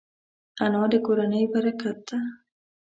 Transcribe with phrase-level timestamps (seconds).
[0.63, 2.19] انا د کورنۍ برکت ده